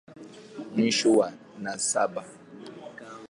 Mwisho 0.71 1.07
wa 1.17 1.27
nasaba. 1.63 2.23